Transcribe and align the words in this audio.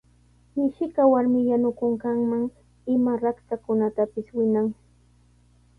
Mishiqa 0.55 1.01
warmi 1.11 1.39
yanukunqanman 1.49 2.43
ima 2.93 3.13
raktrakunatapis 3.23 4.27
winan. 4.37 4.67